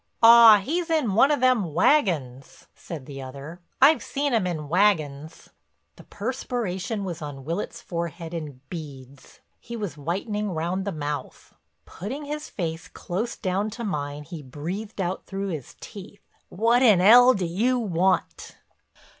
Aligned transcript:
"Aw, 0.23 0.61
he's 0.63 0.89
in 0.89 1.13
one 1.13 1.29
of 1.29 1.41
them 1.41 1.75
wagons," 1.75 2.65
said 2.73 3.05
the 3.05 3.21
other. 3.21 3.61
"I've 3.79 4.01
seen 4.01 4.33
'em 4.33 4.47
in 4.47 4.67
wagons." 4.67 5.49
The 5.95 6.05
perspiration 6.05 7.03
was 7.03 7.21
on 7.21 7.45
Willitts' 7.45 7.81
forehead 7.83 8.33
in 8.33 8.61
beads, 8.67 9.41
he 9.59 9.75
was 9.77 9.97
whitening 9.99 10.49
round 10.53 10.85
the 10.85 10.91
mouth. 10.91 11.53
Putting 11.85 12.25
his 12.25 12.49
face 12.49 12.87
close 12.87 13.35
down 13.37 13.69
to 13.69 13.83
mine 13.83 14.23
he 14.23 14.41
breathed 14.41 14.99
out 14.99 15.27
through 15.27 15.49
his 15.49 15.75
teeth: 15.79 16.23
"What 16.49 16.81
in 16.81 16.99
'ell 16.99 17.35
do 17.35 17.45
you 17.45 17.77
want?" 17.77 18.55